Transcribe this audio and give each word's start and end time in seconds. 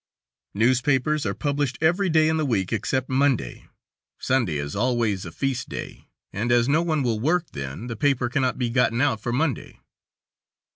Newspapers 0.55 1.27
are 1.27 1.35
published 1.35 1.77
every 1.79 2.09
day 2.09 2.27
in 2.27 2.37
the 2.37 2.45
week 2.47 2.73
except 2.73 3.07
Monday. 3.07 3.67
Sunday 4.17 4.57
is 4.57 4.75
always 4.75 5.25
a 5.25 5.31
feast 5.31 5.69
day, 5.69 6.07
and 6.33 6.51
as 6.51 6.67
no 6.67 6.81
one 6.81 7.03
will 7.03 7.19
work 7.19 7.51
then, 7.51 7.85
the 7.85 7.95
paper 7.95 8.27
cannot 8.27 8.57
be 8.57 8.71
gotten 8.71 8.99
out 8.99 9.21
for 9.21 9.31
Monday. 9.31 9.79